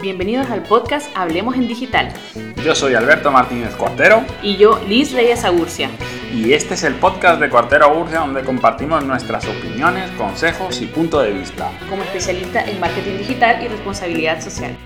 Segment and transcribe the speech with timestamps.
[0.00, 2.12] Bienvenidos al podcast Hablemos en Digital.
[2.64, 4.24] Yo soy Alberto Martínez Cuartero.
[4.42, 5.90] Y yo, Liz Reyes Agurcia.
[6.32, 11.20] Y este es el podcast de Cuartero Agurcia donde compartimos nuestras opiniones, consejos y punto
[11.20, 11.70] de vista.
[11.88, 14.76] Como especialista en marketing digital y responsabilidad social.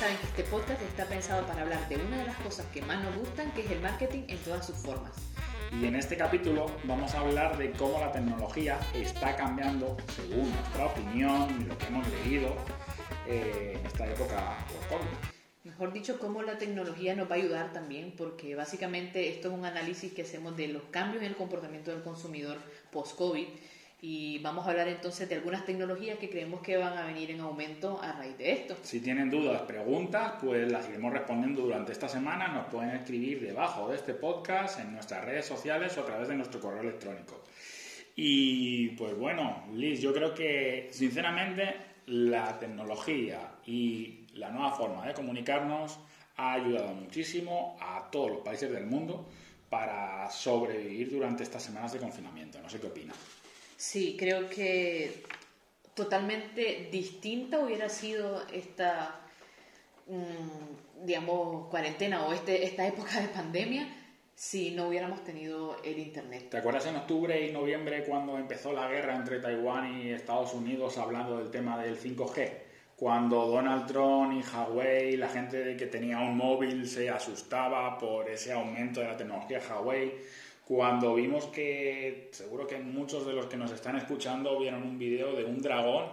[0.00, 3.04] Saben que este podcast está pensado para hablar de una de las cosas que más
[3.04, 5.12] nos gustan, que es el marketing en todas sus formas.
[5.78, 10.86] Y en este capítulo vamos a hablar de cómo la tecnología está cambiando, según nuestra
[10.86, 12.56] opinión y lo que hemos leído,
[13.26, 15.10] eh, en esta época por COVID.
[15.64, 19.66] Mejor dicho, cómo la tecnología nos va a ayudar también, porque básicamente esto es un
[19.66, 22.56] análisis que hacemos de los cambios en el comportamiento del consumidor
[22.90, 23.48] post-COVID
[24.02, 27.40] y vamos a hablar entonces de algunas tecnologías que creemos que van a venir en
[27.40, 28.76] aumento a raíz de esto.
[28.82, 32.48] Si tienen dudas, preguntas, pues las iremos respondiendo durante esta semana.
[32.48, 36.36] Nos pueden escribir debajo de este podcast en nuestras redes sociales o a través de
[36.36, 37.42] nuestro correo electrónico.
[38.16, 41.74] Y pues bueno, Liz, yo creo que sinceramente
[42.06, 45.98] la tecnología y la nueva forma de comunicarnos
[46.36, 49.28] ha ayudado muchísimo a todos los países del mundo
[49.68, 52.60] para sobrevivir durante estas semanas de confinamiento.
[52.60, 53.39] No sé qué opinas.
[53.80, 55.22] Sí, creo que
[55.94, 59.22] totalmente distinta hubiera sido esta,
[60.06, 63.88] mm, digamos, cuarentena o este, esta época de pandemia
[64.34, 66.50] si no hubiéramos tenido el Internet.
[66.50, 70.98] ¿Te acuerdas en octubre y noviembre cuando empezó la guerra entre Taiwán y Estados Unidos
[70.98, 72.50] hablando del tema del 5G?
[72.96, 78.52] Cuando Donald Trump y Huawei, la gente que tenía un móvil se asustaba por ese
[78.52, 80.20] aumento de la tecnología Huawei
[80.70, 85.34] cuando vimos que seguro que muchos de los que nos están escuchando vieron un vídeo
[85.34, 86.04] de un dragón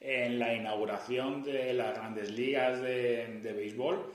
[0.00, 4.12] en la inauguración de las grandes ligas de, de béisbol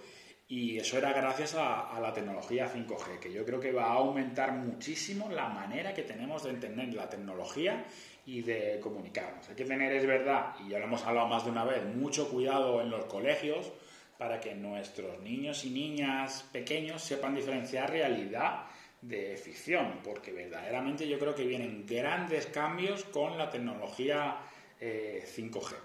[0.48, 3.94] y eso era gracias a, a, la tecnología 5G, que yo creo que va a
[3.94, 7.84] aumentar muchísimo la manera que tenemos de entender la tecnología
[8.28, 9.50] y de comunicarnos.
[9.50, 12.30] Hay que tener, es verdad, y ya lo hemos hablado más de una vez, mucho
[12.30, 13.72] cuidado en los colegios
[14.20, 18.68] para que nuestros niños y niñas pequeños sepan diferenciar realidad
[19.02, 24.38] de ficción, porque verdaderamente yo creo que vienen grandes cambios con la tecnología
[24.80, 25.76] eh, 5G.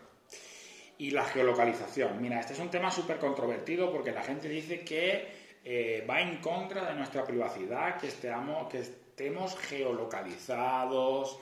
[0.99, 2.21] Y la geolocalización.
[2.21, 5.29] Mira, este es un tema súper controvertido porque la gente dice que
[5.65, 11.39] eh, va en contra de nuestra privacidad, que estemos, que estemos geolocalizados,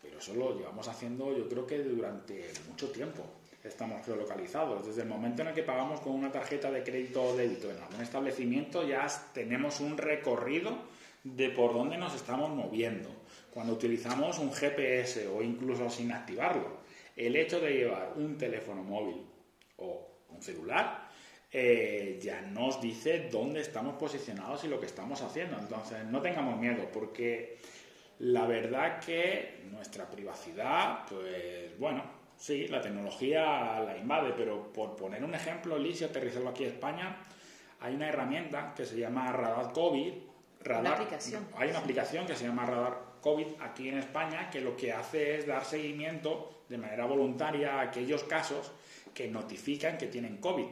[0.00, 3.24] pero eso lo llevamos haciendo yo creo que durante mucho tiempo
[3.62, 4.86] estamos geolocalizados.
[4.86, 7.80] Desde el momento en el que pagamos con una tarjeta de crédito o débito en
[7.80, 10.76] algún establecimiento ya tenemos un recorrido
[11.24, 13.08] de por dónde nos estamos moviendo.
[13.52, 16.78] Cuando utilizamos un GPS o incluso sin activarlo,
[17.16, 19.26] el hecho de llevar un teléfono móvil
[19.76, 21.08] o un celular
[21.54, 25.58] eh, ya nos dice dónde estamos posicionados y lo que estamos haciendo.
[25.58, 27.58] Entonces, no tengamos miedo porque
[28.20, 32.04] la verdad que nuestra privacidad, pues bueno,
[32.38, 36.68] sí, la tecnología la invade, pero por poner un ejemplo, Liz, y aterrizarlo aquí a
[36.68, 37.18] España,
[37.80, 40.14] hay una herramienta que se llama Radar COVID
[40.64, 41.48] Radar, una aplicación.
[41.56, 45.38] Hay una aplicación que se llama Radar COVID aquí en España que lo que hace
[45.38, 48.72] es dar seguimiento de manera voluntaria a aquellos casos
[49.14, 50.66] que notifican que tienen COVID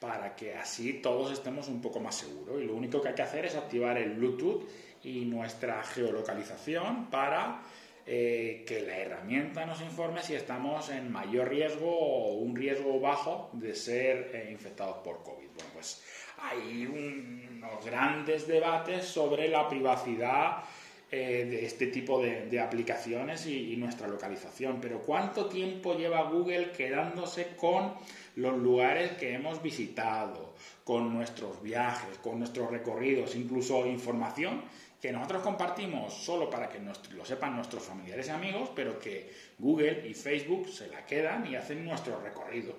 [0.00, 2.60] para que así todos estemos un poco más seguros.
[2.60, 4.68] Y lo único que hay que hacer es activar el Bluetooth
[5.02, 7.62] y nuestra geolocalización para
[8.06, 13.50] eh, que la herramienta nos informe si estamos en mayor riesgo o un riesgo bajo
[13.54, 15.48] de ser eh, infectados por COVID.
[15.54, 16.02] Bueno, pues
[16.44, 20.64] hay unos grandes debates sobre la privacidad
[21.10, 24.80] eh, de este tipo de, aplicaciones y, nuestra localización.
[24.80, 27.94] Pero ¿cuánto tiempo lleva Google quedándose con
[28.36, 34.62] los lugares que hemos visitado, con nuestros viajes, con nuestros recorridos, incluso información
[35.00, 40.08] que nosotros compartimos solo para que lo sepan nuestros familiares y amigos, pero que Google
[40.08, 42.76] y Facebook se la quedan y hacen nuestros recorridos?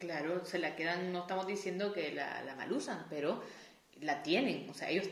[0.00, 3.42] Claro, se la quedan, no estamos diciendo que la, la mal usan, pero
[4.00, 5.06] la tienen, o sea, ellos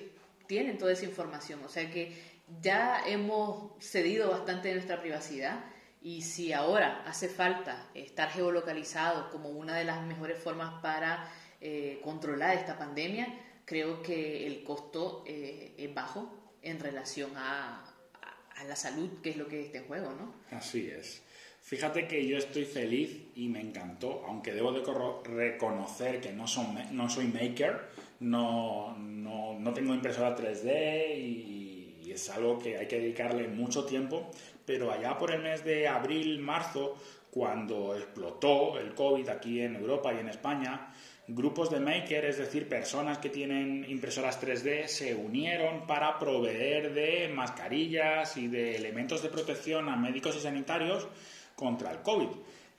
[0.46, 2.16] tienen toda esa información, o sea que
[2.62, 5.62] ya hemos cedido bastante de nuestra privacidad
[6.00, 11.30] y si ahora hace falta estar geolocalizado como una de las mejores formas para
[11.60, 13.28] eh, controlar esta pandemia,
[13.66, 17.84] creo que el costo eh, es bajo en relación a,
[18.22, 20.34] a, a la salud, que es lo que está en juego, ¿no?
[20.56, 21.22] Así es.
[21.68, 24.82] Fíjate que yo estoy feliz y me encantó, aunque debo de
[25.22, 32.78] reconocer que no, soy maker, no, no tengo impresora 3D y, y es algo que
[32.78, 34.30] hay que dedicarle mucho tiempo,
[34.64, 36.96] pero allá por el mes de abril, marzo,
[37.30, 40.94] cuando explotó el COVID aquí en Europa y en España,
[41.26, 47.28] grupos de maker, es decir, personas que tienen impresoras 3D, se unieron para proveer de
[47.28, 51.06] mascarillas y de elementos de protección a médicos y sanitarios
[51.58, 52.28] contra el COVID.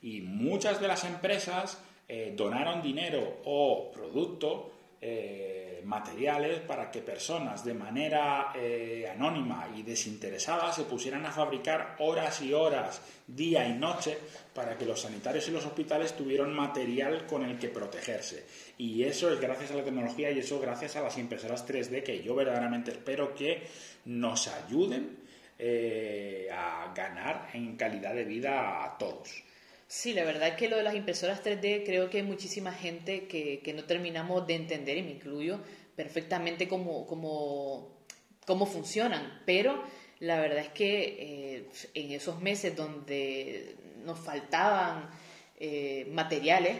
[0.02, 1.78] Y muchas de las empresas
[2.08, 4.72] eh, donaron dinero o producto
[5.02, 11.96] eh, materiales para que personas de manera eh, anónima y desinteresada se pusieran a fabricar
[11.98, 14.18] horas y horas, día y noche,
[14.54, 18.44] para que los sanitarios y los hospitales tuvieran material con el que protegerse.
[18.78, 22.22] Y eso es gracias a la tecnología y eso gracias a las impresoras 3D que
[22.22, 23.66] yo verdaderamente espero que
[24.04, 25.29] nos ayuden
[25.62, 29.44] eh, a ganar en calidad de vida a todos.
[29.86, 33.26] Sí, la verdad es que lo de las impresoras 3D creo que hay muchísima gente
[33.26, 35.60] que, que no terminamos de entender, y me incluyo,
[35.96, 38.04] perfectamente cómo, cómo,
[38.46, 39.42] cómo funcionan.
[39.44, 39.82] Pero
[40.20, 45.10] la verdad es que eh, en esos meses donde nos faltaban
[45.58, 46.78] eh, materiales,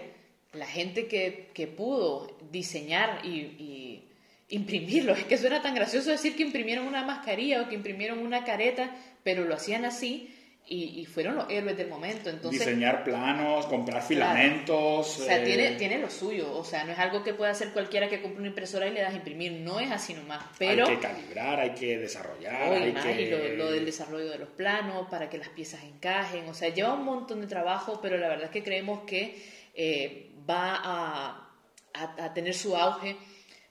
[0.55, 4.10] la gente que, que pudo diseñar y, y
[4.51, 8.45] imprimirlo, es que suena tan gracioso decir que imprimieron una mascarilla o que imprimieron una
[8.45, 8.91] careta,
[9.23, 10.35] pero lo hacían así
[10.73, 12.31] y, fueron los héroes del momento.
[12.31, 15.19] Entonces, Diseñar planos, comprar filamentos.
[15.19, 16.57] O sea, tiene, eh, tiene lo suyo.
[16.57, 19.01] O sea, no es algo que pueda hacer cualquiera que compre una impresora y le
[19.01, 19.51] das a imprimir.
[19.51, 20.45] No es así nomás.
[20.59, 22.73] Pero, hay que calibrar, hay que desarrollar.
[22.73, 23.23] hay que...
[23.23, 26.49] y lo, del desarrollo de los planos para que las piezas encajen.
[26.49, 29.43] O sea, lleva un montón de trabajo, pero la verdad es que creemos que
[29.75, 31.51] eh, va a,
[31.95, 33.17] a, a tener su auge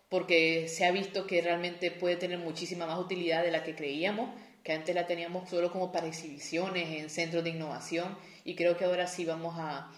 [0.09, 4.29] porque se ha visto que realmente puede tener muchísima más utilidad de la que creíamos
[4.63, 8.85] que antes la teníamos solo como para exhibiciones en centros de innovación y creo que
[8.85, 9.91] ahora sí vamos a,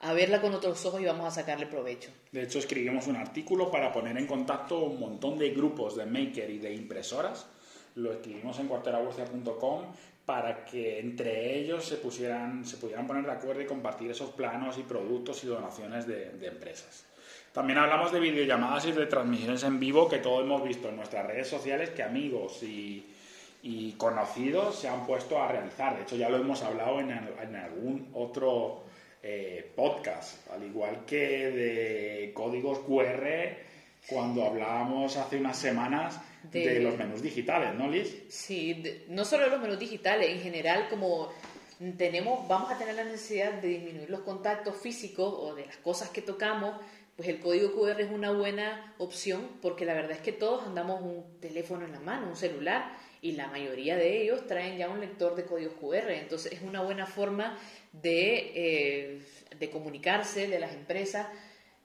[0.00, 2.10] a verla con otros ojos y vamos a sacarle provecho.
[2.32, 6.50] De hecho, escribimos un artículo para poner en contacto un montón de grupos de maker
[6.50, 7.46] y de impresoras.
[7.94, 9.84] Lo escribimos en cuarteraburcia.com
[10.24, 14.78] para que entre ellos se, pusieran, se pudieran poner de acuerdo y compartir esos planos
[14.78, 17.09] y productos y donaciones de, de empresas.
[17.52, 21.26] También hablamos de videollamadas y de transmisiones en vivo que todos hemos visto en nuestras
[21.26, 23.06] redes sociales, que amigos y,
[23.62, 25.96] y conocidos se han puesto a realizar.
[25.96, 28.84] De hecho, ya lo hemos hablado en, en algún otro
[29.22, 33.28] eh, podcast, al igual que de códigos QR
[34.08, 36.18] cuando hablábamos hace unas semanas
[36.50, 38.24] de, los menús digitales, ¿no, Liz?
[38.30, 41.28] Sí, no solo de los menús digitales, en general como
[41.98, 46.08] tenemos, vamos a tener la necesidad de disminuir los contactos físicos o de las cosas
[46.08, 46.74] que tocamos,
[47.16, 51.02] pues el código QR es una buena opción porque la verdad es que todos andamos
[51.02, 55.00] un teléfono en la mano, un celular, y la mayoría de ellos traen ya un
[55.00, 56.10] lector de códigos QR.
[56.10, 57.58] Entonces es una buena forma
[57.92, 59.22] de, eh,
[59.58, 61.26] de comunicarse de las empresas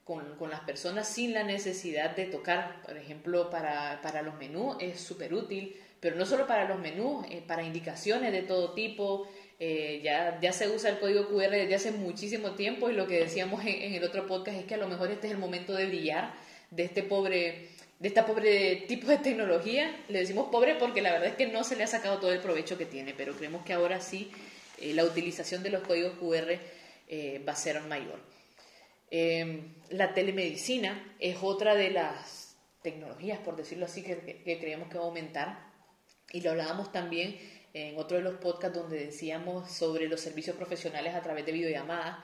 [0.04, 2.82] con, con, las personas sin la necesidad de tocar.
[2.84, 7.26] Por ejemplo, para, para los menús es súper útil, pero no solo para los menús,
[7.30, 9.28] eh, para indicaciones de todo tipo.
[9.60, 13.20] Eh, ya, ya se usa el código QR desde hace muchísimo tiempo y lo que
[13.20, 15.74] decíamos en, en el otro podcast es que a lo mejor este es el momento
[15.74, 16.34] de brillar
[16.72, 17.70] de este pobre
[18.00, 20.04] de esta pobre tipo de tecnología.
[20.10, 22.40] Le decimos pobre porque la verdad es que no se le ha sacado todo el
[22.40, 24.32] provecho que tiene, pero creemos que ahora sí
[24.80, 26.60] eh, la utilización de los códigos QR
[27.08, 28.20] eh, va a ser mayor.
[29.10, 34.98] Em, la telemedicina es otra de las tecnologías, por decirlo así, que, que creemos que
[34.98, 35.74] va a aumentar.
[36.32, 37.38] Y lo hablábamos también
[37.76, 42.20] en otro de los podcasts donde decíamos sobre los servicios profesionales a través de videollamadas,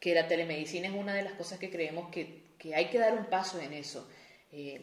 [0.00, 3.14] que la telemedicina es una de las cosas que creemos que, que hay que dar
[3.16, 4.08] un paso en eso.
[4.50, 4.80] Eh,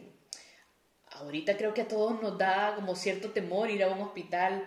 [1.10, 4.66] ahorita creo que a todos nos da como cierto temor ir a un hospital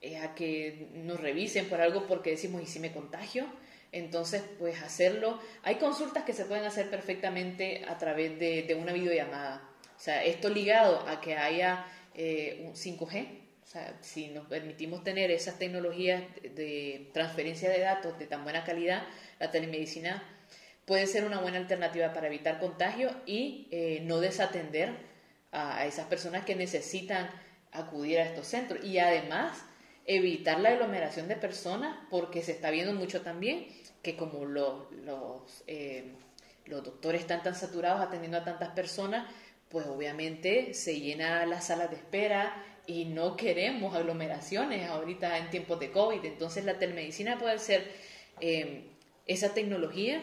[0.00, 3.46] eh, a que nos revisen por algo porque decimos, ¿y si me contagio?
[3.92, 5.38] Entonces, pues hacerlo.
[5.62, 9.70] Hay consultas que se pueden hacer perfectamente a través de, una videollamada.
[9.96, 13.45] O sea, esto ligado a que haya eh, un 5G.
[13.66, 16.22] O sea, si nos permitimos tener esas tecnologías
[16.54, 19.02] de transferencia de datos de tan buena calidad,
[19.40, 20.22] la telemedicina
[20.84, 24.90] puede ser una buena alternativa para evitar contagio y eh, no desatender
[25.50, 27.28] a, esas personas que necesitan
[27.72, 28.84] acudir a estos centros.
[28.84, 29.58] Y además
[30.04, 33.66] evitar la aglomeración de personas porque se está viendo mucho también
[34.00, 36.12] que como los, los, eh,
[36.66, 39.28] los doctores están tan saturados atendiendo a tantas personas,
[39.68, 45.80] pues obviamente se llena las salas de espera y no queremos aglomeraciones ahorita en tiempos
[45.80, 46.24] de COVID.
[46.24, 47.90] Entonces la telemedicina puede ser
[48.40, 48.84] eh,
[49.26, 50.22] esa tecnología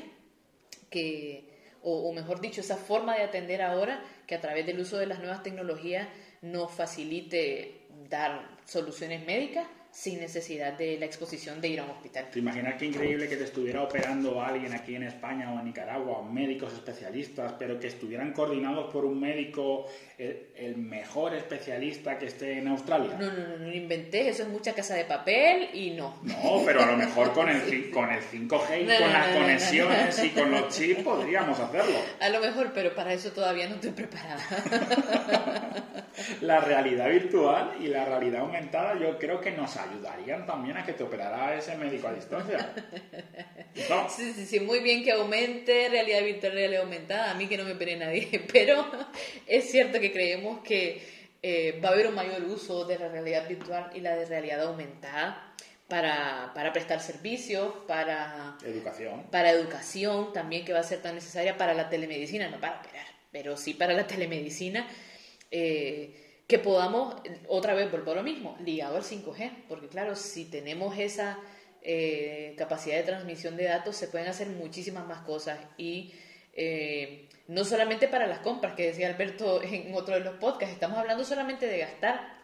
[0.90, 1.50] que,
[1.82, 5.20] o, mejor dicho, esa forma de atender ahora que a través del uso de las
[5.20, 6.08] nuevas tecnologías
[6.42, 12.28] nos facilite dar soluciones médicas, sin necesidad de la exposición de ir a un hospital.
[12.32, 16.24] ¿Te imaginas qué increíble que te estuviera operando alguien aquí en España o en Nicaragua,
[16.24, 19.86] médicos especialistas, pero que estuvieran coordinados por un médico,
[20.18, 23.16] el, mejor especialista que esté en Australia?
[23.20, 26.20] No, no, no, no inventé, eso es mucha casa de papel y no.
[26.24, 30.30] No, pero a lo mejor con el, con el 5G y con las conexiones y
[30.30, 32.00] con los chips podríamos hacerlo.
[32.20, 34.42] A lo mejor, pero para eso todavía no estoy preparada.
[36.42, 40.94] la realidad virtual y la realidad aumentada yo creo que nos ayudarían también a que
[40.94, 42.74] te operara ese médico a distancia.
[44.10, 47.64] Sí, sí, sí, muy bien que aumente realidad virtual, realidad aumentada, a mí que no
[47.64, 48.86] me opere nadie, pero
[49.48, 51.02] es cierto que creemos que
[51.42, 54.62] eh, va a haber un mayor uso de la realidad virtual y la de realidad
[54.62, 55.56] aumentada
[55.88, 59.24] para, para, prestar servicios, para educación.
[59.32, 63.08] para educación también que va a ser tan necesaria para la telemedicina, no para operar,
[63.32, 64.88] pero sí para la telemedicina.
[65.50, 67.16] Eh, que podamos,
[67.48, 71.40] otra vez vuelvo a lo mismo, ligado al 5G, porque claro, si tenemos esa
[71.82, 76.14] eh, capacidad de transmisión de datos, se pueden hacer muchísimas más cosas y
[76.54, 80.98] eh, no solamente para las compras, que decía Alberto en otro de los podcasts, estamos
[80.98, 82.44] hablando solamente de gastar.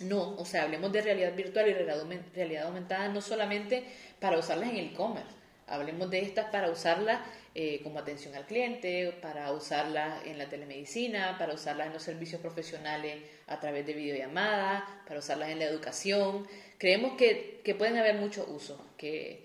[0.00, 3.84] No, o sea, hablemos de realidad virtual y realidad aumentada no solamente
[4.20, 5.34] para usarlas en el e-commerce,
[5.68, 7.20] hablemos de estas para usarlas
[7.54, 12.40] eh, como atención al cliente, para usarla en la telemedicina, para usarla en los servicios
[12.40, 16.46] profesionales a través de videollamadas, para usarlas en la educación.
[16.78, 18.80] Creemos que, que pueden haber muchos usos.
[18.96, 19.44] Que,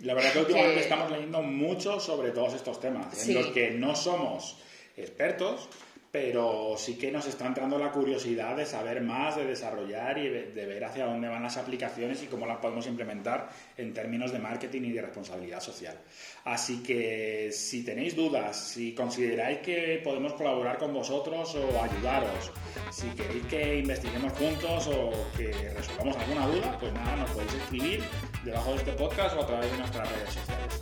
[0.00, 3.96] la verdad que últimamente estamos leyendo mucho sobre todos estos temas, en los que no
[3.96, 4.58] somos
[4.96, 5.68] expertos,
[6.14, 10.64] pero sí que nos está entrando la curiosidad de saber más, de desarrollar y de,
[10.64, 14.82] ver hacia dónde van las aplicaciones y cómo las podemos implementar en términos de marketing
[14.82, 15.98] y de responsabilidad social.
[16.44, 22.52] Así que si tenéis dudas, si consideráis que podemos colaborar con vosotros o ayudaros,
[22.92, 28.04] si queréis que investiguemos juntos o que resolvamos alguna duda, pues nada, nos podéis escribir
[28.44, 30.80] debajo de este podcast o a través de nuestras redes sociales.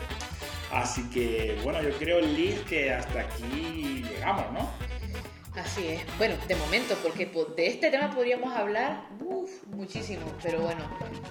[0.70, 4.92] Así que bueno, yo creo, Liz, que hasta aquí llegamos, ¿no?
[5.56, 6.00] Así es.
[6.16, 9.04] Bueno, de momento, porque de este tema podríamos hablar
[9.66, 10.80] muchísimo, pero bueno,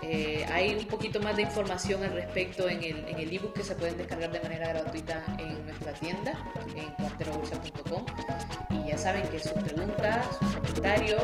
[0.03, 3.63] eh, hay un poquito más de información al respecto en el, en el ebook que
[3.63, 6.33] se pueden descargar de manera gratuita en nuestra tienda,
[6.75, 8.05] en cuarterobolsa.com.
[8.69, 11.23] Y ya saben que sus preguntas, sus comentarios,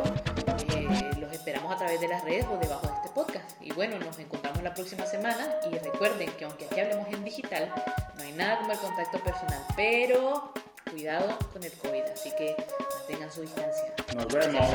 [0.76, 3.62] eh, los esperamos a través de las redes o debajo de este podcast.
[3.62, 7.72] Y bueno, nos encontramos la próxima semana y recuerden que aunque aquí hablemos en digital,
[8.16, 10.52] no hay nada como el contacto personal, pero
[10.90, 12.56] cuidado con el COVID, así que
[13.00, 13.94] mantengan su distancia.
[14.16, 14.74] Nos vemos.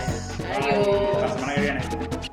[0.56, 1.22] Adiós.
[1.22, 2.31] La semana que viene.